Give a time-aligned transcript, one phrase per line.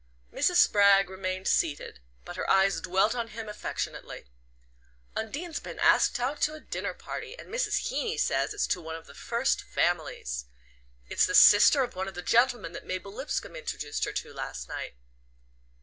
[0.33, 0.55] Mrs.
[0.55, 4.25] Spragg remained seated, but her eyes dwelt on him affectionately.
[5.15, 7.89] "Undine's been asked out to a dinner party; and Mrs.
[7.89, 10.45] Heeny says it's to one of the first families.
[11.07, 14.67] It's the sister of one of the gentlemen that Mabel Lipscomb introduced her to last
[14.67, 14.95] night."